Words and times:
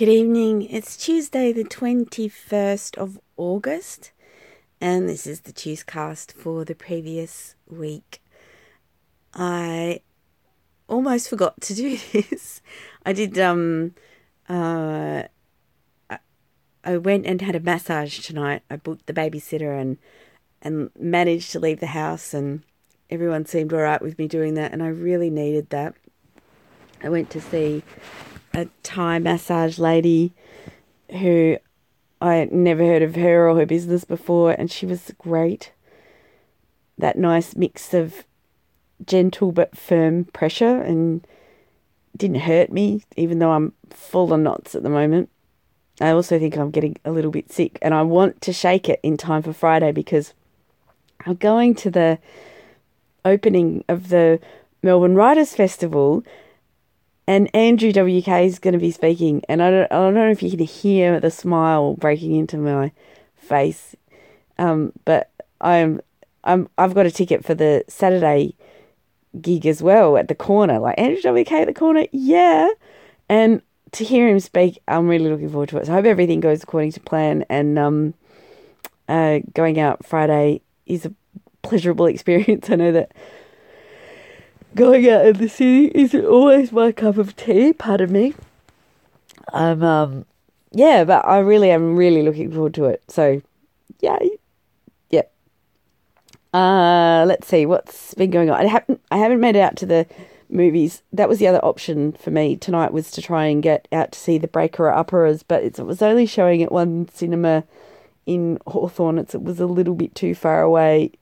Good 0.00 0.08
evening. 0.08 0.62
It's 0.62 0.96
Tuesday, 0.96 1.52
the 1.52 1.62
21st 1.62 2.96
of 2.96 3.20
August, 3.36 4.12
and 4.80 5.06
this 5.06 5.26
is 5.26 5.40
the 5.40 5.52
Tuescast 5.52 6.32
for 6.32 6.64
the 6.64 6.74
previous 6.74 7.54
week. 7.68 8.22
I 9.34 10.00
almost 10.88 11.28
forgot 11.28 11.60
to 11.60 11.74
do 11.74 11.98
this. 12.14 12.62
I 13.04 13.12
did, 13.12 13.38
um, 13.38 13.94
uh, 14.48 15.24
I 16.82 16.96
went 16.96 17.26
and 17.26 17.42
had 17.42 17.54
a 17.54 17.60
massage 17.60 18.20
tonight. 18.20 18.62
I 18.70 18.76
booked 18.76 19.04
the 19.04 19.12
babysitter 19.12 19.78
and, 19.78 19.98
and 20.62 20.88
managed 20.98 21.52
to 21.52 21.60
leave 21.60 21.80
the 21.80 21.88
house, 21.88 22.32
and 22.32 22.62
everyone 23.10 23.44
seemed 23.44 23.74
all 23.74 23.80
right 23.80 24.00
with 24.00 24.18
me 24.18 24.28
doing 24.28 24.54
that, 24.54 24.72
and 24.72 24.82
I 24.82 24.88
really 24.88 25.28
needed 25.28 25.68
that. 25.68 25.94
I 27.02 27.10
went 27.10 27.28
to 27.32 27.40
see 27.42 27.82
a 28.54 28.68
Thai 28.82 29.18
massage 29.18 29.78
lady 29.78 30.32
who 31.10 31.56
I 32.20 32.34
had 32.34 32.52
never 32.52 32.84
heard 32.84 33.02
of 33.02 33.14
her 33.16 33.48
or 33.48 33.56
her 33.56 33.66
business 33.66 34.04
before, 34.04 34.52
and 34.52 34.70
she 34.70 34.86
was 34.86 35.12
great. 35.18 35.72
That 36.98 37.18
nice 37.18 37.56
mix 37.56 37.94
of 37.94 38.24
gentle 39.06 39.52
but 39.52 39.76
firm 39.76 40.26
pressure 40.26 40.82
and 40.82 41.26
didn't 42.16 42.40
hurt 42.40 42.70
me, 42.70 43.02
even 43.16 43.38
though 43.38 43.52
I'm 43.52 43.72
full 43.88 44.32
of 44.32 44.40
knots 44.40 44.74
at 44.74 44.82
the 44.82 44.90
moment. 44.90 45.30
I 46.00 46.10
also 46.10 46.38
think 46.38 46.56
I'm 46.56 46.70
getting 46.70 46.96
a 47.04 47.10
little 47.10 47.30
bit 47.30 47.52
sick, 47.52 47.78
and 47.80 47.94
I 47.94 48.02
want 48.02 48.40
to 48.42 48.52
shake 48.52 48.88
it 48.88 49.00
in 49.02 49.16
time 49.16 49.42
for 49.42 49.52
Friday 49.52 49.92
because 49.92 50.34
I'm 51.26 51.34
going 51.34 51.74
to 51.76 51.90
the 51.90 52.18
opening 53.24 53.84
of 53.88 54.08
the 54.08 54.40
Melbourne 54.82 55.14
Writers 55.14 55.54
Festival 55.54 56.24
and 57.30 57.48
Andrew 57.54 57.92
WK 57.92 58.26
is 58.42 58.58
going 58.58 58.72
to 58.72 58.80
be 58.80 58.90
speaking, 58.90 59.40
and 59.48 59.62
I 59.62 59.70
don't, 59.70 59.92
I 59.92 59.94
don't 59.94 60.14
know 60.14 60.32
if 60.32 60.42
you 60.42 60.50
can 60.50 60.58
hear 60.58 61.20
the 61.20 61.30
smile 61.30 61.94
breaking 61.94 62.34
into 62.34 62.56
my 62.56 62.90
face, 63.36 63.94
um, 64.58 64.92
but 65.04 65.30
I'm, 65.60 66.00
I'm, 66.42 66.68
I've 66.76 66.92
got 66.92 67.06
a 67.06 67.10
ticket 67.12 67.44
for 67.44 67.54
the 67.54 67.84
Saturday 67.86 68.56
gig 69.40 69.64
as 69.64 69.80
well 69.80 70.16
at 70.16 70.26
the 70.26 70.34
corner, 70.34 70.80
like 70.80 70.98
Andrew 70.98 71.20
WK 71.20 71.52
at 71.52 71.66
the 71.68 71.72
corner, 71.72 72.04
yeah, 72.10 72.68
and 73.28 73.62
to 73.92 74.02
hear 74.02 74.26
him 74.26 74.40
speak, 74.40 74.82
I'm 74.88 75.06
really 75.06 75.30
looking 75.30 75.50
forward 75.50 75.68
to 75.68 75.78
it. 75.78 75.86
So 75.86 75.92
I 75.92 75.94
hope 75.94 76.06
everything 76.06 76.40
goes 76.40 76.64
according 76.64 76.90
to 76.90 77.00
plan, 77.00 77.44
and 77.48 77.78
um, 77.78 78.14
uh, 79.08 79.38
going 79.54 79.78
out 79.78 80.04
Friday 80.04 80.62
is 80.84 81.06
a 81.06 81.14
pleasurable 81.62 82.06
experience. 82.12 82.68
I 82.70 82.74
know 82.74 82.90
that 82.90 83.12
going 84.74 85.08
out 85.08 85.26
of 85.26 85.38
the 85.38 85.48
city 85.48 85.90
isn't 85.94 86.24
always 86.24 86.72
my 86.72 86.92
cup 86.92 87.16
of 87.16 87.36
tea, 87.36 87.72
pardon 87.72 88.12
me. 88.12 88.34
I'm 89.52 89.82
um 89.82 90.26
yeah, 90.72 91.04
but 91.04 91.26
I 91.26 91.38
really 91.38 91.70
am 91.70 91.96
really 91.96 92.22
looking 92.22 92.52
forward 92.52 92.74
to 92.74 92.84
it. 92.84 93.02
So 93.08 93.42
yay. 94.00 94.38
Yep. 95.10 95.32
Uh 96.54 97.24
let's 97.26 97.48
see 97.48 97.66
what's 97.66 98.14
been 98.14 98.30
going 98.30 98.50
on. 98.50 98.60
I 98.60 98.66
haven't 98.66 99.00
I 99.10 99.18
haven't 99.18 99.40
made 99.40 99.56
it 99.56 99.60
out 99.60 99.76
to 99.76 99.86
the 99.86 100.06
movies. 100.48 101.02
That 101.12 101.28
was 101.28 101.38
the 101.38 101.46
other 101.46 101.64
option 101.64 102.12
for 102.12 102.30
me 102.30 102.56
tonight 102.56 102.92
was 102.92 103.10
to 103.12 103.22
try 103.22 103.46
and 103.46 103.62
get 103.62 103.88
out 103.92 104.12
to 104.12 104.18
see 104.18 104.38
the 104.38 104.48
Breaker 104.48 104.84
Upperers, 104.84 105.42
but 105.46 105.62
it 105.62 105.78
was 105.78 106.02
only 106.02 106.26
showing 106.26 106.62
at 106.62 106.72
one 106.72 107.08
cinema 107.08 107.64
in 108.26 108.58
Hawthorn. 108.66 109.18
It's, 109.18 109.34
it 109.34 109.42
was 109.42 109.60
a 109.60 109.66
little 109.66 109.94
bit 109.94 110.14
too 110.14 110.34
far 110.34 110.62
away. 110.62 111.12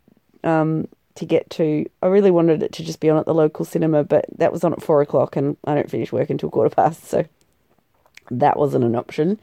Um, 0.45 0.89
to 1.19 1.27
get 1.27 1.49
to. 1.51 1.85
I 2.03 2.07
really 2.07 2.31
wanted 2.31 2.63
it 2.63 2.73
to 2.73 2.85
just 2.85 3.01
be 3.01 3.11
on 3.11 3.19
at 3.19 3.27
the 3.27 3.35
local 3.35 3.65
cinema, 3.65 4.05
but 4.05 4.27
that 4.39 4.53
was 4.53 4.65
on 4.65 4.73
at 4.73 4.83
four 4.83 5.03
o'clock, 5.03 5.37
and 5.37 5.57
I 5.65 5.75
don't 5.75 5.91
finish 5.91 6.13
work 6.13 6.31
until 6.31 6.51
quarter 6.51 6.75
past, 6.75 7.05
so 7.05 7.25
that 8.31 8.59
wasn't 8.59 8.85
an 8.85 8.97
option. 8.97 9.39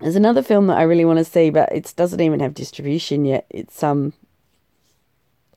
There's 0.00 0.16
another 0.16 0.42
film 0.42 0.66
that 0.66 0.78
I 0.78 0.82
really 0.82 1.04
want 1.04 1.18
to 1.18 1.24
see, 1.24 1.50
but 1.50 1.70
it 1.72 1.92
doesn't 1.96 2.20
even 2.20 2.40
have 2.40 2.54
distribution 2.54 3.24
yet. 3.24 3.46
It's 3.48 3.82
um, 3.82 4.12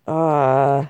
uh 0.06 0.86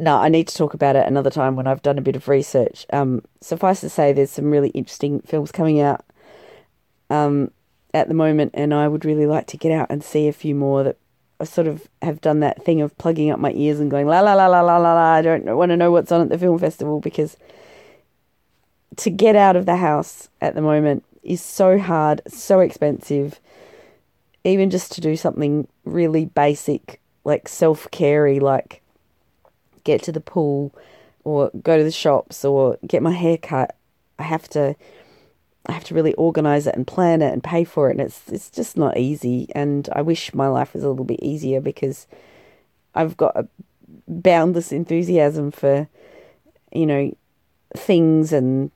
no, 0.00 0.16
I 0.16 0.30
need 0.30 0.48
to 0.48 0.56
talk 0.56 0.72
about 0.72 0.96
it 0.96 1.06
another 1.06 1.30
time 1.30 1.56
when 1.56 1.66
I've 1.66 1.82
done 1.82 1.98
a 1.98 2.02
bit 2.02 2.16
of 2.16 2.26
research. 2.26 2.86
Um, 2.90 3.22
suffice 3.42 3.80
to 3.82 3.90
say, 3.90 4.12
there's 4.14 4.30
some 4.30 4.50
really 4.50 4.70
interesting 4.70 5.20
films 5.20 5.52
coming 5.52 5.78
out. 5.78 6.02
Um, 7.10 7.50
at 7.92 8.08
the 8.08 8.14
moment, 8.14 8.52
and 8.54 8.72
I 8.72 8.88
would 8.88 9.04
really 9.04 9.26
like 9.26 9.46
to 9.48 9.56
get 9.56 9.72
out 9.72 9.88
and 9.90 10.02
see 10.02 10.28
a 10.28 10.32
few 10.32 10.54
more 10.54 10.84
that 10.84 10.96
I 11.40 11.44
sort 11.44 11.66
of 11.66 11.88
have 12.02 12.20
done 12.20 12.40
that 12.40 12.62
thing 12.64 12.80
of 12.82 12.96
plugging 12.98 13.30
up 13.30 13.38
my 13.38 13.52
ears 13.52 13.80
and 13.80 13.90
going 13.90 14.06
la 14.06 14.20
la 14.20 14.34
la 14.34 14.46
la 14.46 14.60
la 14.60 14.76
la 14.76 14.94
la. 14.94 15.12
I 15.14 15.22
don't 15.22 15.44
want 15.56 15.70
to 15.70 15.76
know 15.76 15.90
what's 15.90 16.12
on 16.12 16.20
at 16.20 16.28
the 16.28 16.38
film 16.38 16.58
festival 16.58 17.00
because 17.00 17.36
to 18.96 19.10
get 19.10 19.36
out 19.36 19.56
of 19.56 19.66
the 19.66 19.76
house 19.76 20.28
at 20.40 20.54
the 20.54 20.60
moment 20.60 21.04
is 21.22 21.40
so 21.40 21.78
hard, 21.78 22.20
so 22.28 22.60
expensive. 22.60 23.40
Even 24.44 24.70
just 24.70 24.92
to 24.92 25.00
do 25.00 25.16
something 25.16 25.66
really 25.84 26.26
basic, 26.26 27.00
like 27.24 27.48
self 27.48 27.90
carey, 27.90 28.40
like 28.40 28.82
get 29.84 30.02
to 30.02 30.12
the 30.12 30.20
pool 30.20 30.74
or 31.24 31.50
go 31.62 31.76
to 31.76 31.84
the 31.84 31.90
shops 31.90 32.44
or 32.44 32.78
get 32.86 33.02
my 33.02 33.12
hair 33.12 33.36
cut, 33.36 33.76
I 34.18 34.24
have 34.24 34.48
to 34.50 34.76
I 35.66 35.72
have 35.72 35.84
to 35.84 35.94
really 35.94 36.14
organize 36.14 36.66
it 36.66 36.74
and 36.74 36.86
plan 36.86 37.22
it 37.22 37.32
and 37.32 37.42
pay 37.42 37.64
for 37.64 37.88
it 37.88 37.92
and 37.92 38.00
it's 38.00 38.28
it's 38.28 38.50
just 38.50 38.76
not 38.76 38.96
easy 38.96 39.48
and 39.54 39.88
I 39.92 40.02
wish 40.02 40.34
my 40.34 40.48
life 40.48 40.74
was 40.74 40.82
a 40.82 40.88
little 40.88 41.04
bit 41.04 41.20
easier 41.22 41.60
because 41.60 42.06
I've 42.94 43.16
got 43.16 43.36
a 43.36 43.46
boundless 44.08 44.72
enthusiasm 44.72 45.50
for 45.50 45.88
you 46.72 46.86
know 46.86 47.14
things 47.76 48.32
and 48.32 48.70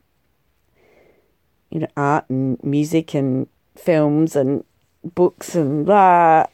you 1.69 1.79
know 1.79 1.87
art 1.97 2.29
and 2.29 2.63
music 2.63 3.13
and 3.13 3.47
films 3.75 4.35
and 4.35 4.63
books 5.03 5.55
and 5.55 5.85
blah. 5.85 6.45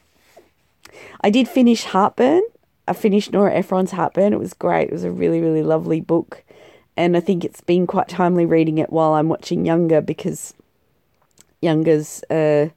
I 1.20 1.30
did 1.30 1.48
finish 1.48 1.84
Heartburn. 1.84 2.42
I 2.88 2.92
finished 2.92 3.32
Nora 3.32 3.54
Ephron's 3.54 3.92
Heartburn. 3.92 4.32
It 4.32 4.40
was 4.40 4.54
great. 4.54 4.88
It 4.88 4.92
was 4.92 5.04
a 5.04 5.10
really 5.10 5.40
really 5.40 5.62
lovely 5.62 6.00
book 6.00 6.42
and 6.96 7.16
I 7.16 7.20
think 7.20 7.44
it's 7.44 7.60
been 7.60 7.86
quite 7.86 8.08
timely 8.08 8.46
reading 8.46 8.78
it 8.78 8.92
while 8.92 9.14
I'm 9.14 9.28
watching 9.28 9.64
Younger 9.64 10.00
because 10.00 10.54
Younger's 11.60 12.22
uh, 12.24 12.68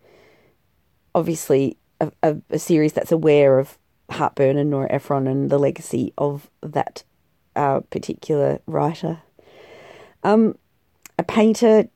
obviously 1.14 1.78
a, 2.00 2.12
a, 2.24 2.38
a, 2.52 2.59
series 2.59 2.94
that's 2.94 3.12
aware 3.12 3.59
of 3.59 3.78
Heartburn 4.09 4.58
and 4.58 4.70
Nora 4.70 4.92
Ephron 4.92 5.28
and 5.28 5.50
the 5.50 5.58
legacy 5.58 6.14
of 6.18 6.50
that 6.62 7.03
uh, 7.56 7.81
particular 7.90 8.59
writer. 8.68 9.20
Um, 10.24 10.58
a 11.18 11.24
painter, 11.24 11.90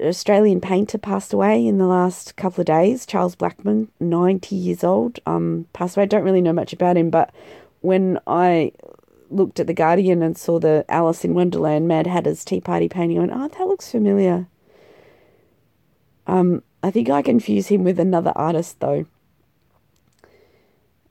Australian 0.00 0.60
painter, 0.60 0.98
passed 0.98 1.32
away 1.32 1.66
in 1.66 1.78
the 1.78 1.86
last 1.86 2.36
couple 2.36 2.62
of 2.62 2.66
days. 2.66 3.06
Charles 3.06 3.34
Blackman, 3.34 3.88
ninety 4.00 4.56
years 4.56 4.84
old, 4.84 5.18
um, 5.26 5.66
passed 5.72 5.96
away. 5.96 6.04
I 6.04 6.06
don't 6.06 6.24
really 6.24 6.42
know 6.42 6.52
much 6.52 6.72
about 6.72 6.96
him, 6.96 7.10
but 7.10 7.32
when 7.80 8.18
I 8.26 8.72
looked 9.30 9.60
at 9.60 9.66
the 9.66 9.74
Guardian 9.74 10.22
and 10.22 10.36
saw 10.36 10.58
the 10.58 10.84
Alice 10.88 11.24
in 11.24 11.34
Wonderland 11.34 11.88
Mad 11.88 12.06
Hatter's 12.06 12.44
Tea 12.44 12.60
Party 12.60 12.88
painting. 12.88 13.18
I 13.18 13.20
went, 13.20 13.32
oh, 13.34 13.48
that 13.48 13.66
looks 13.66 13.90
familiar. 13.90 14.46
Um, 16.26 16.62
I 16.82 16.90
think 16.90 17.08
I 17.08 17.22
confuse 17.22 17.68
him 17.68 17.84
with 17.84 17.98
another 17.98 18.32
artist 18.34 18.80
though. 18.80 19.06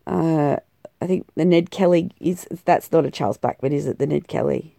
Uh, 0.05 0.57
I 1.01 1.07
think 1.07 1.27
the 1.35 1.45
Ned 1.45 1.71
Kelly 1.71 2.11
is 2.19 2.47
that's 2.65 2.91
not 2.91 3.05
a 3.05 3.11
Charles 3.11 3.37
Blackman, 3.37 3.73
is 3.73 3.85
it? 3.85 3.99
The 3.99 4.07
Ned 4.07 4.27
Kelly. 4.27 4.75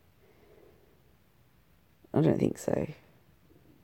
I 2.14 2.20
don't 2.20 2.38
think 2.38 2.58
so. 2.58 2.88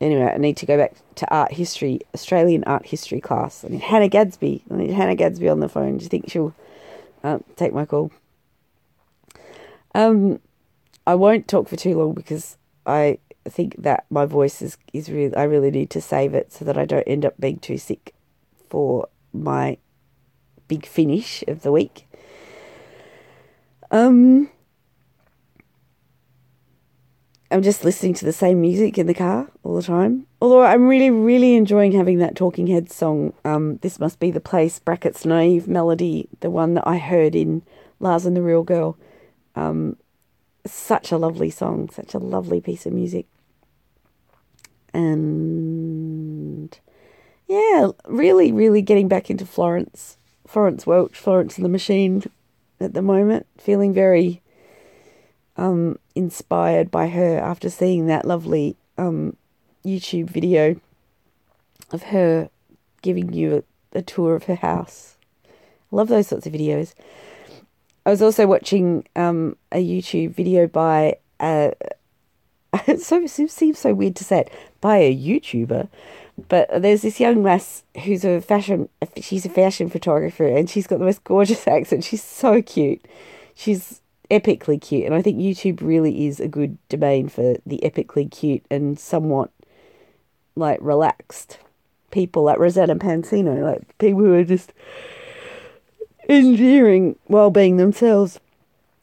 Anyway, 0.01 0.33
I 0.35 0.39
need 0.39 0.57
to 0.57 0.67
go 0.67 0.77
back 0.77 0.95
to 1.17 1.33
art 1.33 1.53
history, 1.53 2.01
Australian 2.15 2.65
art 2.65 2.87
history 2.87 3.21
class. 3.21 3.65
I 3.65 3.69
need 3.69 3.83
Hannah 3.83 4.09
Gadsby. 4.09 4.65
I 4.71 4.77
need 4.77 4.91
Hannah 4.91 5.15
Gadsby 5.15 5.49
on 5.49 5.61
the 5.61 5.69
phone. 5.69 5.99
Do 5.99 6.03
you 6.03 6.09
think 6.09 6.29
she'll 6.29 6.55
uh, 7.23 7.39
take 7.57 7.73
my 7.73 7.85
call? 7.85 8.11
Um, 9.95 10.41
I 11.07 11.15
won't 11.15 11.49
talk 11.49 11.69
for 11.69 11.77
too 11.77 11.99
long 11.99 12.15
because 12.15 12.57
I 12.87 13.19
think 13.45 13.83
that 13.83 14.07
my 14.09 14.25
voice 14.25 14.63
is 14.63 14.79
is 14.93 15.11
really 15.11 15.35
I 15.35 15.43
really 15.45 15.71
need 15.71 15.91
to 15.91 16.01
save 16.01 16.35
it 16.35 16.53
so 16.53 16.65
that 16.65 16.79
I 16.79 16.85
don't 16.85 17.03
end 17.03 17.25
up 17.25 17.35
being 17.41 17.59
too 17.59 17.79
sick 17.79 18.15
for 18.71 19.09
my 19.33 19.79
big 20.69 20.87
finish 20.87 21.43
of 21.49 21.63
the 21.63 21.73
week. 21.73 22.07
Um, 23.91 24.49
I'm 27.51 27.63
just 27.63 27.85
listening 27.85 28.15
to 28.15 28.25
the 28.25 28.33
same 28.33 28.63
music 28.63 28.97
in 28.97 29.07
the 29.07 29.13
car 29.13 29.51
all 29.63 29.77
the 29.77 29.83
time. 29.83 30.27
Although 30.41 30.63
I'm 30.63 30.89
really, 30.89 31.11
really 31.11 31.55
enjoying 31.55 31.93
having 31.93 32.19
that 32.19 32.35
Talking 32.35 32.69
Heads 32.69 32.95
song. 32.95 33.35
Um, 33.45 33.77
this 33.83 34.01
must 34.01 34.19
be 34.19 34.31
the 34.31 34.41
place 34.41 34.79
brackets 34.79 35.27
naive 35.27 35.69
melody, 35.69 36.29
the 36.41 36.51
one 36.51 36.73
that 36.75 36.89
I 36.89 36.97
heard 36.97 37.35
in 37.35 37.63
Lars 38.01 38.25
and 38.25 38.35
the 38.35 38.43
Real 38.43 38.63
Girl. 38.63 38.97
Um, 39.55 39.97
such 40.65 41.11
a 41.13 41.19
lovely 41.19 41.51
song, 41.51 41.89
such 41.91 42.15
a 42.15 42.19
lovely 42.19 42.61
piece 42.61 42.87
of 42.87 42.93
music. 42.93 43.27
And 44.95 46.79
yeah, 47.49 47.91
really, 48.07 48.53
really 48.53 48.83
getting 48.83 49.09
back 49.09 49.31
into 49.31 49.47
Florence, 49.47 50.17
Florence 50.47 50.87
Welch, 50.87 51.17
Florence 51.17 51.57
and 51.57 51.65
the 51.65 51.71
Machine 51.71 52.23
at 52.81 52.95
the 52.95 53.03
moment. 53.03 53.47
Feeling 53.59 53.93
very 53.93 54.43
um, 55.57 55.99
inspired 56.15 56.91
by 56.91 57.09
her 57.09 57.39
after 57.39 57.69
seeing 57.69 58.07
that 58.07 58.25
lovely 58.25 58.77
um, 58.99 59.37
YouTube 59.85 60.31
video 60.31 60.81
of 61.91 62.05
her 62.05 62.49
giving 63.03 63.33
you 63.33 63.65
a, 63.95 63.99
a 63.99 64.03
tour 64.03 64.35
of 64.35 64.45
her 64.45 64.55
house. 64.57 65.17
Love 65.91 66.09
those 66.09 66.29
sorts 66.29 66.47
of 66.47 66.53
videos. 66.53 66.95
I 68.05 68.11
was 68.11 68.23
also 68.23 68.47
watching 68.47 69.07
um, 69.15 69.57
a 69.71 69.85
YouTube 69.85 70.35
video 70.35 70.67
by 70.67 71.17
a. 71.41 71.75
so 72.99 73.23
it 73.23 73.31
seems 73.31 73.79
so 73.79 73.95
weird 73.95 74.17
to 74.17 74.25
say 74.25 74.41
it 74.41 74.53
by 74.81 74.97
a 74.99 75.17
YouTuber, 75.17 75.89
but 76.49 76.83
there's 76.83 77.03
this 77.03 77.21
young 77.21 77.43
lass 77.43 77.85
who's 78.05 78.25
a 78.25 78.41
fashion. 78.41 78.89
She's 79.21 79.47
a 79.47 79.51
fashion 79.51 79.89
photographer, 79.91 80.47
and 80.47 80.69
she's 80.69 80.87
got 80.87 80.99
the 80.99 81.05
most 81.05 81.25
gorgeous 81.25 81.67
accent. 81.69 82.05
She's 82.05 82.25
so 82.25 82.63
cute. 82.63 83.05
She's 83.55 84.01
epically 84.31 84.81
cute, 84.81 85.05
and 85.05 85.15
I 85.15 85.23
think 85.23 85.39
YouTube 85.39 85.81
really 85.81 86.27
is 86.27 86.41
a 86.41 86.49
good 86.49 86.79
domain 86.89 87.29
for 87.29 87.57
the 87.67 87.81
epically 87.85 88.31
cute 88.31 88.65
and 88.71 88.99
somewhat 88.99 89.51
like 90.57 90.79
relaxed 90.81 91.59
people 92.11 92.45
like 92.45 92.59
Rosanna 92.59 92.97
Pansino, 92.97 93.63
like 93.63 93.99
people 93.99 94.21
who 94.21 94.35
are 94.35 94.45
just 94.45 94.73
endearing 96.29 97.19
while 97.27 97.51
being 97.51 97.77
themselves. 97.77 98.41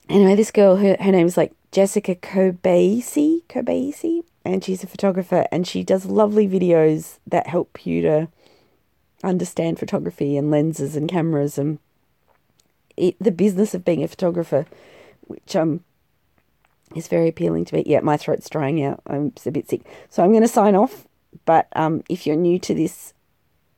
Anyway, 0.08 0.34
this 0.34 0.50
girl, 0.50 0.76
her, 0.76 0.96
her 1.00 1.12
name 1.12 1.26
is 1.26 1.36
like 1.36 1.52
Jessica 1.72 2.14
Kobeissi, 2.14 3.42
Kobeissi, 3.48 4.24
and 4.44 4.64
she's 4.64 4.82
a 4.82 4.88
photographer 4.88 5.46
and 5.52 5.66
she 5.66 5.84
does 5.84 6.06
lovely 6.06 6.48
videos 6.48 7.18
that 7.26 7.46
help 7.46 7.86
you 7.86 8.02
to 8.02 8.28
understand 9.22 9.78
photography 9.78 10.36
and 10.36 10.50
lenses 10.50 10.96
and 10.96 11.08
cameras 11.08 11.58
and 11.58 11.78
it, 12.96 13.16
the 13.20 13.30
business 13.30 13.74
of 13.74 13.84
being 13.84 14.02
a 14.02 14.08
photographer, 14.08 14.66
which 15.26 15.54
um 15.54 15.84
is 16.94 17.08
very 17.08 17.28
appealing 17.28 17.64
to 17.66 17.76
me. 17.76 17.84
Yeah, 17.86 18.00
my 18.00 18.16
throat's 18.16 18.50
drying 18.50 18.82
out. 18.82 19.00
I'm 19.06 19.32
a 19.46 19.50
bit 19.50 19.68
sick, 19.68 19.82
so 20.08 20.22
I'm 20.22 20.30
going 20.30 20.42
to 20.42 20.48
sign 20.48 20.74
off. 20.74 21.06
But 21.44 21.68
um, 21.76 22.02
if 22.08 22.26
you're 22.26 22.36
new 22.36 22.58
to 22.58 22.74
this 22.74 23.14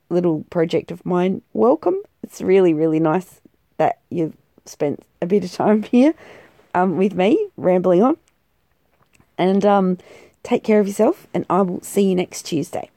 little 0.08 0.44
project 0.44 0.90
of 0.90 1.04
mine, 1.04 1.42
welcome. 1.52 2.00
It's 2.32 2.40
really 2.40 2.72
really 2.72 2.98
nice 2.98 3.42
that 3.76 3.98
you've 4.08 4.34
spent 4.64 5.04
a 5.20 5.26
bit 5.26 5.44
of 5.44 5.52
time 5.52 5.82
here 5.94 6.14
um, 6.74 6.96
with 6.96 7.12
me 7.12 7.48
rambling 7.58 8.02
on. 8.02 8.16
And 9.36 9.66
um, 9.66 9.98
take 10.42 10.64
care 10.64 10.80
of 10.80 10.86
yourself, 10.86 11.26
and 11.34 11.44
I 11.50 11.60
will 11.60 11.82
see 11.82 12.08
you 12.08 12.14
next 12.14 12.44
Tuesday. 12.44 12.88